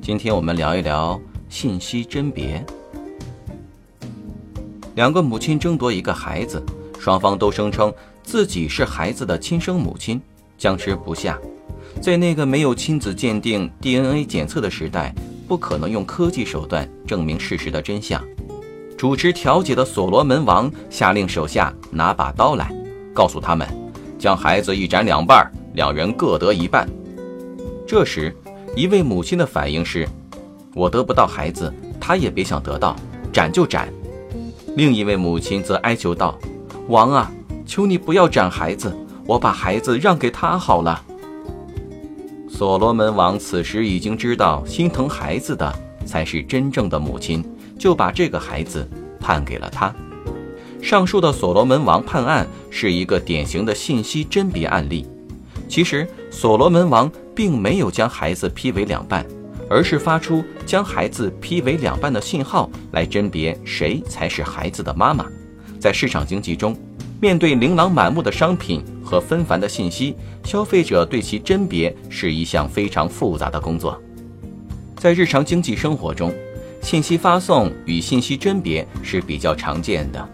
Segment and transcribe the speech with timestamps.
[0.00, 2.64] 今天我们聊一聊信息甄别。
[4.94, 6.62] 两个母亲争夺一个孩子，
[6.98, 10.20] 双方都声称自己是孩子的亲生母亲，
[10.56, 11.38] 僵持不下。
[12.00, 15.14] 在那个没有亲子鉴定、DNA 检测的时代，
[15.48, 18.22] 不可能用科技手段证明事实的真相。
[18.96, 22.72] 主持调解的所罗门王下令手下拿把刀来，
[23.12, 23.68] 告诉他们
[24.18, 26.88] 将孩子一斩两半，两人各得一半。
[27.86, 28.34] 这时，
[28.76, 30.06] 一位母亲的反应是
[30.76, 32.94] ：“我得不到孩子，他也别想得到，
[33.32, 33.88] 斩就斩。”
[34.76, 36.38] 另一位母亲则哀求道
[36.88, 37.32] ：“王啊，
[37.64, 41.02] 求你不要斩孩子，我把孩子让给他好了。”
[42.50, 47.42] 所罗门王此时已经知道，心疼孩子的才是真正的母亲，
[47.78, 48.86] 就把这个孩子
[49.18, 49.90] 判给了他。
[50.82, 55.06] 上述的所罗门王判案是一个典型的信息甄别案例。
[55.66, 57.10] 其实，所罗门王。
[57.36, 59.24] 并没有将孩子劈为两半，
[59.68, 65.26] 而是发出将孩子劈为两半的信号来甄别谁才是孩子的妈妈。
[65.78, 66.74] 在市场经济中，
[67.20, 74.00] 面对琳琅满目的商品和纷繁的信息，消费者对其甄别是一项非常复杂的工作。
[74.96, 76.34] 在日常经济生活中，
[76.80, 80.28] 信息发送与信息甄别是比较常见的。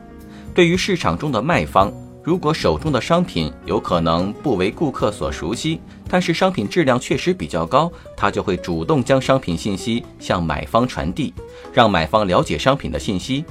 [0.55, 1.93] 对于市场中的卖方，
[2.25, 11.35] 如果手中的商品有可能不为顾客所熟悉，但是商品质量确实比较高，他就会主动将商品信息向买方传递，
[11.73, 13.45] 让买方了解商品的信息。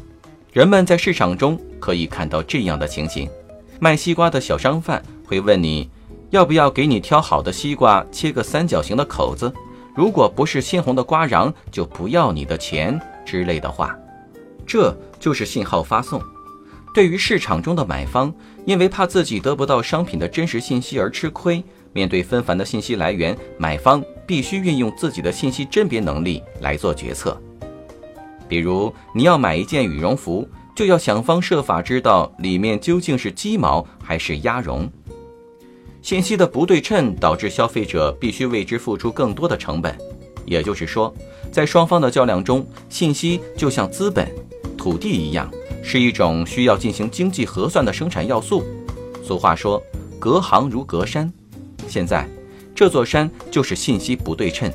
[0.53, 3.29] 人们在市场中可以看到这样的情形：
[3.79, 5.89] 卖西瓜的小商贩会问你，
[6.29, 9.51] 要不要给你挑好的西瓜，切个三角形的口子，
[9.93, 13.93] 如果不是鲜红的瓜瓤，就不要你的钱之类的话。
[14.65, 16.21] 这就是信号发送。
[16.93, 18.33] 对于市场中的买方，
[18.65, 21.63] 因为怕自己得不到商品的真实信息而吃亏，
[21.93, 27.41] 面对纷繁的信息来源，买方必须运用自己的信息甄别能力来做决策。
[28.49, 34.91] 比如，你要买一件羽绒服，就要想方设法知道里面究竟是鸡毛还是鸭绒。
[36.01, 39.97] 信息的不对称导致消费者必须为之付出更多的成本。
[40.45, 41.13] 也就是说，
[41.51, 44.27] 在双方的较量中，信息就像资本、
[44.77, 45.49] 土地一样。
[45.81, 48.63] 是一种需要进行经济核算的生产要素。
[49.23, 49.81] 俗话说
[50.19, 51.31] “隔行如隔山”，
[51.87, 52.27] 现在
[52.73, 54.71] 这座山就是信息不对称。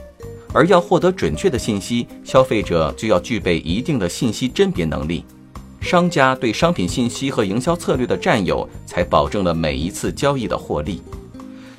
[0.53, 5.25] 而要获得准确的信息，消费者就要具备一定的信息甄别能力。
[5.83, 11.03] 商家对商品信息和营销策略的占有，才保证了每一次交易的获利。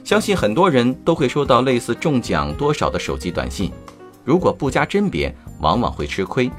[0.04, 3.72] 相信很多人都会收到类似中奖多少的手机短信，
[4.24, 6.50] 如果不加甄别，往往会吃亏。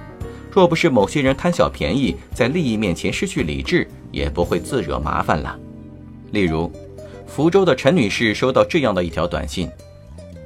[0.51, 5.59] 若不是某些人贪小便宜，在利益面前失去理智，也不会自惹麻烦了。
[6.33, 6.71] 例如，
[7.27, 9.69] 福州的陈女士收到这样的一条短信：“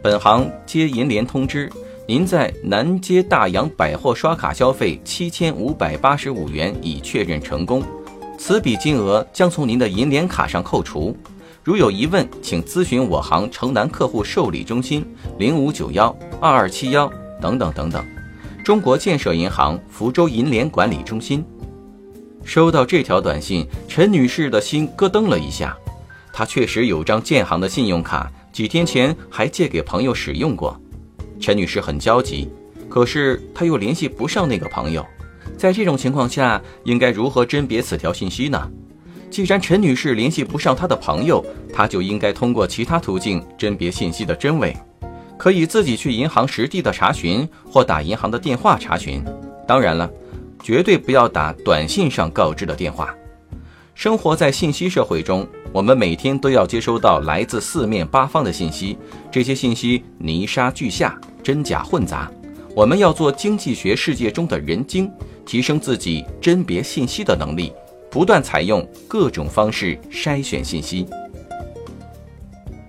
[0.02, 1.70] 本行接银联通知，
[2.06, 7.82] 您在南街大洋百货刷卡消费七千五百八十五元已确认成功，
[8.36, 11.16] 此笔金额将从您的银联卡上扣除。
[11.64, 15.04] 如有疑问，请咨询我行城南客户受理中心
[15.38, 17.10] 零五九幺二二七幺
[17.40, 18.04] 等等等等。”
[18.64, 21.44] 中国建设银行福州银联管理中心
[22.44, 25.76] 收到这条短信，陈女士的心咯噔了一下。
[26.32, 30.80] 她确实有张建行的信用卡，几天前还借给朋友使用过。
[31.40, 32.48] 陈女士很焦急，
[32.88, 35.04] 可是她又联系不上那个朋友。
[35.56, 38.70] 在这种情况下，应该如何甄别此条信息呢？
[39.30, 44.76] 既然陈女士联系不上她的朋友，她就应该通过其他途径甄别信息的真伪。
[45.42, 49.24] 可以自己去银行实地的查询，或打银行的电话查询。
[49.66, 50.08] 当然了，
[50.62, 53.12] 绝对不要打短信上告知的电话。
[53.92, 58.96] 生活在信息社会中，我们每天都要接收到来自四面八方的信息，
[59.32, 62.30] 这些信息泥沙俱下，真假混杂。
[62.72, 65.10] 我们要做经济学世界中的人精，
[65.44, 67.72] 提升自己甄别信息的能力，
[68.08, 71.04] 不断采用各种方式筛选信息。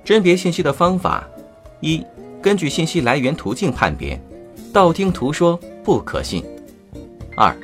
[0.06, 1.28] 甄别信息的方法
[1.80, 2.06] 一。
[2.44, 4.22] 根据信息来源途径判别，
[4.74, 6.44] 道听途说不可信。
[7.38, 7.56] 二，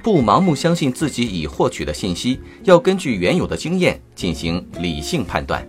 [0.00, 5.68] 不盲目相信自己已获取的信息，要根据原有的经验进行理性判断。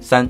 [0.00, 0.28] 三，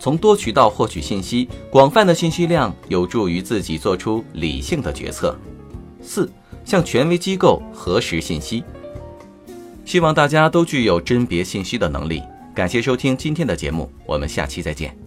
[0.00, 5.38] 从多渠道获取信息，广泛的信息量有助于自己做出理性的决策。
[6.02, 6.28] 四、
[6.64, 8.64] 向权威机构核实信息。
[9.84, 12.20] 希望大家都具有甄别信息的能力。
[12.52, 15.03] 感谢收听今天的节目，我们下期再见。